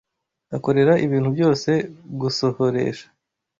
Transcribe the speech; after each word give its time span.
akorera 0.55 0.93
ibintu 1.05 1.29
byose 1.35 1.71
gusohoresha 2.19 3.05